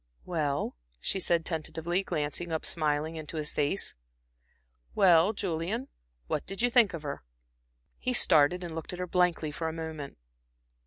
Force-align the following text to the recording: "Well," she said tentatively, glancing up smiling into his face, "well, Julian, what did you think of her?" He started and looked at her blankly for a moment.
"Well," 0.25 0.75
she 0.99 1.19
said 1.19 1.45
tentatively, 1.45 2.01
glancing 2.01 2.51
up 2.51 2.65
smiling 2.65 3.17
into 3.17 3.37
his 3.37 3.51
face, 3.51 3.93
"well, 4.95 5.31
Julian, 5.31 5.89
what 6.25 6.43
did 6.47 6.59
you 6.63 6.71
think 6.71 6.95
of 6.95 7.03
her?" 7.03 7.21
He 7.99 8.13
started 8.13 8.63
and 8.63 8.73
looked 8.73 8.93
at 8.93 8.97
her 8.99 9.05
blankly 9.05 9.51
for 9.51 9.67
a 9.67 9.73
moment. 9.73 10.17